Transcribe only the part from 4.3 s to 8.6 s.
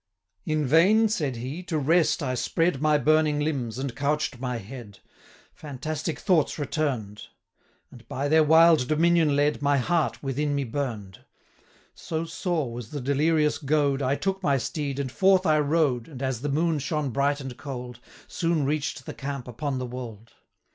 my head: Fantastic thoughts return'd; 390 And, by their